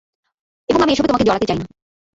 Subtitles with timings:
[0.69, 1.65] এবং আমি এসবে তোমাকে জড়াতে চাইনা।